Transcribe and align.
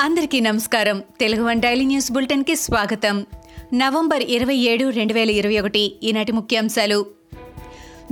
అందరికీ 0.00 0.40
నమస్కారం. 0.40 1.02
Telugu 1.20 1.44
one 1.44 1.60
daily 1.60 1.84
news 1.84 2.12
బులెటిన్కి 2.12 2.56
స్వాగతం. 2.56 3.26
నవంబర్ 3.74 4.22
ఇరవై 4.22 4.54
ఏడు 4.54 4.88
రెండు 4.88 5.14
వేల 5.14 5.30
ఇరవై 5.30 5.58
ఒకటి. 5.58 5.92
ఈనాటి 6.02 6.32
ముఖ్యాంశాలు. 6.32 7.06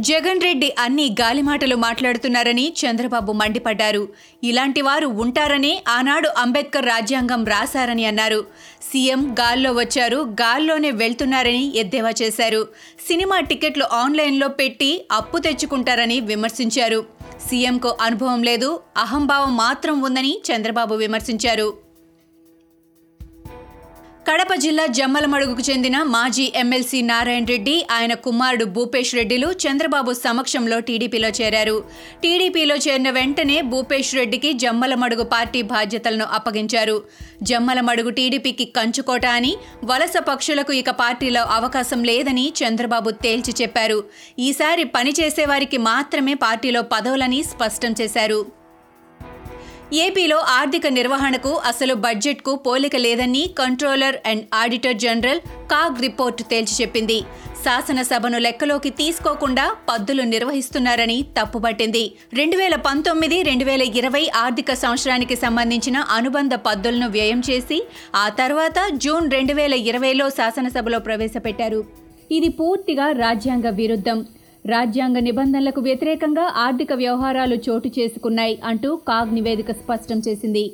జగన్ 0.01 0.41
రెడ్డి 0.41 0.75
అన్ని 0.79 1.17
గాలిమాటలు 1.21 1.77
మాట్లాడుతున్నారని 1.77 2.73
చంద్రబాబు 2.73 3.33
మండిపడ్డారు. 3.33 4.09
ఇలాంటి 4.45 4.81
వారు 4.81 5.07
ఉంటారని 5.07 5.83
ఆనాడు 5.89 6.31
అంబేద్కర్ 6.39 6.87
రాజ్యాంగం 6.87 7.45
రాశారని 7.45 8.05
అన్నారు. 8.05 8.45
సీఎం 8.83 9.37
గాల్లో 9.41 9.73
వచ్చారు 9.73 10.17
గాల్లోనే 10.17 10.91
వెళ్తున్నారని 10.91 11.77
ఎద్దేవా 11.77 12.13
చేశారు. 12.23 12.69
సినిమా 13.09 13.41
టికెట్లు 13.41 13.85
ఆన్లైన్లో 13.93 14.49
పెట్టి 14.49 15.07
అప్పు 15.13 15.39
తెచ్చుకుంటారని 15.39 16.21
విమర్శించారు. 16.21 17.22
సీఎంకు 17.49 17.97
అనుభవం 18.01 18.43
లేదు 18.43 18.69
అహంభావం 18.97 19.57
మాత్రం 19.57 20.03
ఉందని 20.03 20.33
చంద్రబాబు 20.51 20.95
విమర్శించారు. 20.95 21.69
కడప 24.27 24.53
జిల్లా 24.55 24.83
జమ్మలమడుగుకు 24.97 25.63
చెందిన 25.69 25.97
మాజీ 26.15 26.45
ఎమ్మెల్సీ 26.61 26.99
నారాయణ 27.09 27.45
రెడ్డి 27.53 27.75
ఆయన 27.91 28.15
కుమారుడు 28.27 28.67
భూపేష్ 28.77 29.13
రెడ్డిలు 29.19 29.49
చంద్రబాబు 29.65 30.13
సమక్షంలో 30.13 30.77
టీడీపీలో 30.89 31.31
చేరారు. 31.41 31.75
టీడీపీలో 32.23 32.77
చేరిన 32.85 33.11
వెంటనే 33.19 33.57
భూపేష్ 33.73 34.13
రెడ్డికి 34.15 34.53
జమ్మలమడుగు 34.53 35.27
పార్టీ 35.35 35.63
బాధ్యతలను 35.75 36.29
అప్పగించారు. 36.39 36.97
జమ్మలమడుగు 37.51 38.13
టీడీపీకి 38.21 38.69
కంచుకోట 38.79 39.27
అని 39.41 39.53
వలస 39.91 40.17
పక్షులకు 40.31 40.75
ఇక 40.83 40.91
పార్టీలో 41.03 41.45
అవకాశం 41.59 42.03
లేదని 42.13 42.49
చంద్రబాబు 42.63 43.11
తేల్చి 43.27 43.55
చెప్పారు. 43.63 44.01
ఈసారి 44.49 44.85
పనిచేసేవారికి 44.97 45.81
మాత్రమే 45.93 46.35
పార్టీలో 46.47 46.83
పదవులని 46.97 47.43
స్పష్టం 47.53 47.95
చేశారు. 48.03 48.62
ఏపీలో 50.01 50.37
ఆర్థిక 50.59 50.87
నిర్వహణకు 50.97 51.51
అసలు 51.71 51.95
బడ్జెట్కు 52.05 52.53
పోలిక 52.67 52.97
లేదని 52.97 53.43
controller 53.59 54.17
and 54.31 54.45
auditor 54.61 55.01
general 55.05 55.41
CAG 55.73 56.01
report 56.01 56.41
తేల్చి 56.51 56.75
చెప్పింది. 56.81 57.19
శాసనసభను 57.65 58.39
లెక్కలోకి 58.39 58.91
తీసుకోకుండా 59.01 59.65
పద్దులు 59.91 60.23
నిర్వహిస్తున్నారని 60.23 61.19
తప్పుపట్టింది. 61.39 62.05
రెండు 62.39 62.57
వేల 62.57 62.77
పంతొమ్మిది 62.89 63.39
రెండు 63.43 63.65
వేల 63.65 63.83
ఇరవై 64.01 64.25
ఆర్థిక 64.45 64.75
సంవత్సరానికి 64.83 65.37
సంబంధించిన 65.37 65.97
అనుబంధ 66.19 66.55
పద్దులను 66.69 67.09
వ్యయం 67.09 67.43
చేసి 67.51 67.79
ఆ 68.25 68.27
తర్వాత 68.41 68.79
జూన్ 69.05 69.29
రెండు 69.31 69.53
వేల 69.53 69.75
ఇరవైలో 69.91 70.29
శాసనసభలో 70.31 71.01
ప్రవేశపెట్టారు. 71.09 71.83
ఇది 72.31 72.49
పూర్తిగా 72.61 73.09
రాజ్యాంగ 73.25 73.69
విరుద్ధం. 73.81 74.21
రాజ్యాంగ 74.67 75.19
నిబంధనలకు 75.19 75.81
వ్యతిరేకంగా 75.81 76.53
ఆర్థిక 76.57 76.93
వ్యవహారాలు 76.93 77.55
చోటు 77.55 77.89
చేసుకున్నాయి 77.89 78.61
అంటూ 78.65 78.97
కాగ్ 78.97 79.35
నివేదిక 79.35 79.71
స్పష్టం 79.71 80.23
చేసింది. 80.29 80.73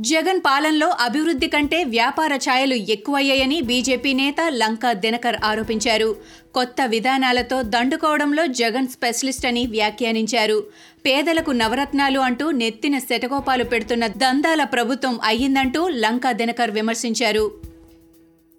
జగన్ 0.00 0.40
పాలనలో 0.40 0.88
అభివృద్ధి 0.88 1.46
కంటే 1.46 1.84
వ్యాపార 1.84 2.36
ఛాయలు 2.36 2.74
ఎక్కువయ్యాయని 2.74 3.60
బీజేపీ 3.60 4.12
నేత 4.12 4.34
లంకా 4.48 4.92
దినకర్ 4.92 5.36
ఆరోపించారు. 5.44 6.16
కొత్త 6.54 6.76
విధానాలతో 6.86 7.62
దండుకోవడంలో 7.62 8.46
జగన్ 8.46 8.86
స్పెషలిస్ట్ 8.86 9.46
అని 9.46 9.66
వ్యాఖ్యానించారు. 9.66 10.64
పేదలకు 11.06 11.50
నవరత్నాలు 11.50 12.20
అంటూ 12.20 12.50
నెత్తిన 12.50 12.98
శటకోపాలు 12.98 13.64
పెడుతున్న 13.64 14.06
దందాల 14.06 14.64
ప్రభుత్వం 14.64 15.20
అయ్యిందంటూ 15.24 15.88
లంకా 15.88 16.32
దినకర్ 16.32 16.70
విమర్శించారు. 16.70 17.69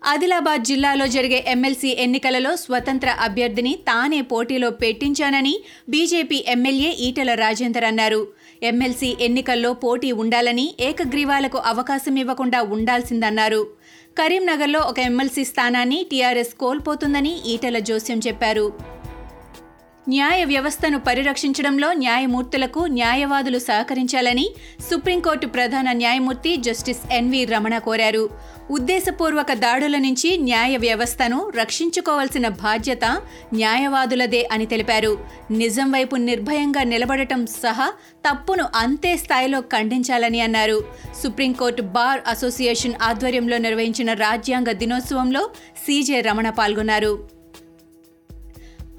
ఆదిలాబాద్ 0.01 0.63
జిల్లాలో 0.69 1.05
జరిగే 1.15 1.39
ఎమ్మెల్సీ 1.53 1.89
ఎన్నికలలో 2.03 2.51
స్వతంత్ర 2.61 3.09
అభ్యర్థిని 3.25 3.73
తానే 3.89 4.21
పోటీలో 4.31 4.69
పెట్టించానని 4.81 5.53
బీజేపీ 5.93 6.37
ఎమ్మెల్యే 6.53 6.89
ఈటల 7.07 7.33
రాజేందర్ 7.41 7.85
అన్నారు. 7.89 8.21
ఎమ్మెల్సీ 8.69 9.09
ఎన్నికల్లో 9.27 9.71
పోటీ 9.83 10.09
ఉండాలని 10.23 10.65
ఏకగ్రీవాలకు 10.87 11.59
అవకాశం 11.73 12.17
ఇవ్వకుండా 12.23 12.61
ఉండాల్సిందన్నారు. 12.77 13.61
కరీంనగర్లో 14.19 14.81
ఒక 14.91 14.99
ఎమ్మెల్సీ 15.09 15.43
స్థానాన్ని 15.51 15.99
టీఆర్ఎస్ 16.11 16.55
కోల్పోతుందని 16.63 17.35
ఈటల 17.53 17.77
జోస్యం 17.91 18.21
చెప్పారు. 18.27 18.65
న్యాయ 20.11 20.41
వ్యవస్థను 20.43 20.97
పరిరక్షించడంలో 20.99 21.93
న్యాయమూర్తులకు 21.93 22.81
న్యాయవాదులు 22.97 23.59
సహకరించాలని 23.67 24.45
సుప్రీంకోర్టు 24.89 25.47
ప్రధాన 25.47 25.91
న్యాయమూర్తి 26.01 26.51
జస్టిస్ 26.67 27.01
ఎన్వి 27.11 27.41
రమణ 27.45 27.75
కోరారు. 27.87 28.23
ఉద్దేశపూర్వక 28.71 29.53
దాడుల 29.63 29.95
నుంచి 29.97 30.29
న్యాయ 30.37 30.75
వ్యవస్థను 30.77 31.39
రక్షించుకోవాల్సిన 31.59 32.47
బాధ్యత 32.63 33.05
న్యాయవాదులదే 33.53 34.41
అని 34.51 34.65
తెలిపారు. 34.65 35.13
నిజం 35.61 35.91
వైపు 35.91 36.15
నిర్భయంగా 36.29 36.83
నిలబడటం 36.93 37.43
సహా 37.63 37.87
తప్పును 38.29 38.65
అంతే 38.75 39.11
స్థాయిలో 39.17 39.59
ఖండించాలని 39.73 40.41
అన్నారు. 40.41 40.79
సుప్రీంకోర్టు 41.23 41.85
బార్ 41.97 42.23
అసోసియేషన్ 42.27 42.97
ఆధ్వర్యంలో 43.01 43.59
నిర్వహించిన 43.67 44.13
రాజ్యాంగ 44.25 44.71
దినోత్సవంలో 44.81 45.43
సీజే 45.85 46.19
రమణ 46.29 46.49
పాల్గొన్నారు. 46.61 47.40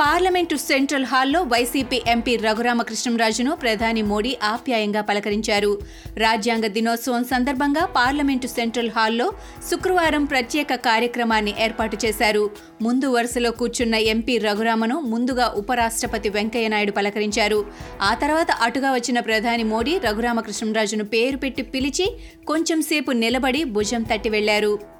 పార్లమెంటు 0.00 0.56
సెంట్రల్ 0.56 1.04
హాల్లో 1.04 1.42
వైసీపీ 1.42 2.02
ఎంపీ 2.06 2.36
రఘురామకృష్ణంరాజును 2.36 3.54
ప్రధాని 3.54 4.02
మోడీ 4.02 4.36
ఆప్యాయంగా 4.42 5.00
పలకరించారు. 5.00 5.78
రాజ్యాంగ 6.16 6.66
దినోత్సవం 6.66 7.24
సందర్భంగా 7.24 7.86
పార్లమెంటు 7.86 8.46
సెంట్రల్ 8.46 8.90
హాల్లో 8.90 9.32
శుక్రవారం 9.70 10.24
ప్రత్యేక 10.24 10.74
కార్యక్రమాన్ని 10.74 11.54
ఏర్పాటు 11.60 11.98
చేశారు. 12.04 12.50
ముందు 12.82 13.06
వరుసలో 13.06 13.50
కూర్చున్న 13.50 13.94
ఎంపీ 13.94 14.38
రఘురామను 14.38 15.00
ముందుగా 15.00 15.52
ఉపరాష్ట్రపతి 15.56 16.28
వెంకయ్యనాయుడు 16.28 16.90
పలకరించారు. 16.90 17.66
ఆ 18.02 18.14
తర్వాత 18.14 18.50
అటుగా 18.50 18.92
వచ్చిన 18.92 19.20
ప్రధాని 19.20 19.64
మోడీ 19.64 19.98
రఘురామకృష్ణంరాజును 19.98 21.04
పేరు 21.04 21.36
పెట్టి 21.36 21.62
పిలిచి 21.62 22.16
కొంచెం 22.46 22.82
సేపు 22.82 23.10
నిలబడి 23.10 23.64
భుజం 23.64 24.02
తట్టి 24.02 24.28
వెళ్ళారు. 24.28 24.91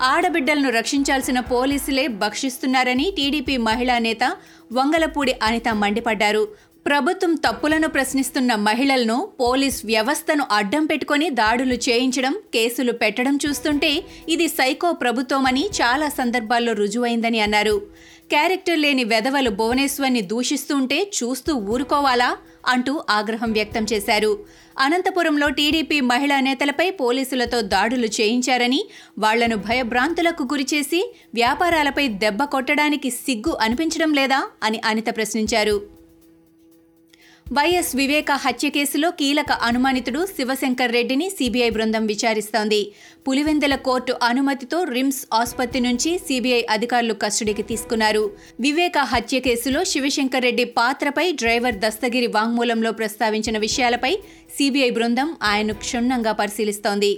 ఆడబిడ్డలను 0.00 0.70
రక్షించాల్సిన 0.70 1.40
పోలీసులే 1.40 2.06
భక్షిస్తున్నారని 2.06 3.12
టీడీపీ 3.16 3.56
మహిళా 3.56 3.98
నేత 3.98 4.24
వంగలపూడి 4.72 5.34
అనిత 5.42 5.68
మండిపడ్డారు. 5.68 6.48
ప్రభుత్వం 6.88 7.32
తప్పులను 7.34 7.88
ప్రశ్నిస్తున్న 7.88 8.54
మహిళలను 8.66 9.16
పోలీస్ 9.40 9.86
వ్యవస్థను 9.86 10.44
అడ్డం 10.52 10.86
పెట్టుకొని 10.86 11.30
దాడులు 11.30 11.76
చేయించడం 11.86 12.34
కేసులు 12.54 12.92
పెట్టడం 12.92 13.38
చూస్తుంటే 13.44 13.90
ఇది 14.28 14.46
సైకో 14.48 14.92
ప్రభుత్వమని 14.92 15.64
చాలా 15.80 16.08
సందర్భాల్లో 16.08 16.72
రుజువైందని 16.72 17.40
అన్నారు. 17.40 17.74
క్యారెక్టర్ 18.30 18.78
లేని 18.78 19.04
వెధవలు 19.04 19.50
భువనేశ్వర్ని 19.50 20.22
దూషిస్తుంటే 20.22 20.98
చూస్తూ 21.18 21.54
ఊరుకోవాలా 21.74 22.30
అంటూ 22.66 22.94
ఆగ్రహం 23.10 23.52
వ్యక్తం 23.52 23.86
చేశారు. 23.92 24.32
అనంతపురంలో 24.78 25.48
టీడీపీ 25.48 26.00
మహిళా 26.12 26.40
నేతలపై 26.40 26.88
పోలీసులతో 27.02 27.60
దాడులు 27.74 28.10
చేయించారని 28.20 28.80
వాళ్ళను 29.18 29.56
భయభ్రాంతులకు 29.68 30.42
గురిచేసి 30.54 31.02
వ్యాపారాలపై 31.34 32.08
దెబ్బ 32.24 32.42
కొట్టడానికి 32.44 33.10
సిగ్గు 33.10 33.54
అనిపించడం 33.60 34.12
లేదా 34.12 34.42
అని 34.62 34.80
అనిత 34.84 35.08
ప్రశ్నించారు. 35.16 35.97
వైఎస్ 37.56 37.90
వివేక 37.96 38.30
హత్య 38.44 38.68
కేసులో 38.68 39.08
కీలక 39.10 39.52
అనుమానితుడు 39.68 40.20
శివశంకర్ 40.36 40.92
రెడ్డిని 40.92 41.26
సీబీఐ 41.36 41.68
బృందం 41.76 42.04
విచారిస్తోంది. 42.06 42.80
పులివెందల 43.28 43.74
కోర్టు 43.86 44.14
అనుమతితో 44.22 44.78
రిమ్స్ 44.84 45.20
ఆసుపత్రి 45.34 45.80
నుంచి 45.80 46.10
సీబీఐ 46.26 46.60
అధికారులు 46.70 47.14
కస్టడీకి 47.22 47.64
తీసుకున్నారు. 47.70 48.24
వివేక 48.60 48.98
హత్య 49.12 49.40
కేసులో 49.46 49.84
శివశంకర్ 49.84 50.46
రెడ్డి 50.48 50.66
పాత్రపై 50.80 51.26
డ్రైవర్ 51.32 51.80
దస్తగిరి 51.86 52.28
వాంగ్మూలంలో 52.36 52.92
ప్రస్తావించిన 52.92 53.58
విషయాలపై 53.66 54.12
సీబీఐ 54.58 54.90
బృందం 54.98 55.30
ఆయన్ను 55.52 55.76
క్షుణ్ణంగా 55.84 56.34
పరిశీలిస్తోంది. 56.42 57.12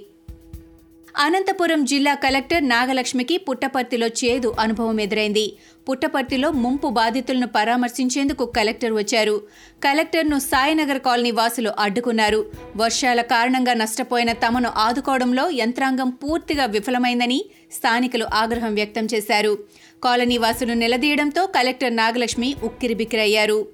అనంతపురం 1.16 1.84
జిల్లా 1.84 2.14
కలెక్టర్ 2.14 2.68
నాగలక్ష్మికి 2.68 3.36
పుట్టపర్తిలో 3.36 4.06
చేదు 4.06 4.54
అనుభవం 4.60 5.00
ఎదురైంది. 5.00 5.56
పుట్టపర్తిలో 5.90 6.50
ముంపు 6.50 6.88
బాధితులను 6.88 7.46
పరామర్శించేందుకు 7.46 8.44
కలెక్టర్ 8.46 8.92
వచ్చారు. 8.92 9.42
కలెక్టర్ను 9.84 10.38
సాయినగర్ 10.38 10.98
కాలనీ 10.98 11.30
వాసులు 11.30 11.70
అడ్డుకున్నారు. 11.78 12.50
వర్షాల 12.76 13.20
కారణంగా 13.20 13.74
నష్టపోయిన 13.74 14.32
తమను 14.32 14.70
ఆదుకోవడంలో 14.76 15.50
యంత్రాంగం 15.50 16.10
పూర్తిగా 16.10 16.64
విఫలమైందని 16.64 17.44
స్థానికులు 17.72 18.26
ఆగ్రహం 18.34 18.74
వ్యక్తం 18.74 19.06
చేశారు. 19.14 19.58
కాలనీ 20.04 20.38
వాసులు 20.38 20.72
నిలదీయడంతో 20.72 21.46
కలెక్టర్ 21.46 21.96
నాగలక్ష్మి 21.96 22.54
ఉక్కిరిబిక్కిరయ్యారు. 22.62 23.66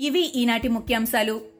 ఇవి 0.00 0.32
ఈనాటి 0.36 0.68
ముఖ్యాంశాలు. 0.68 1.59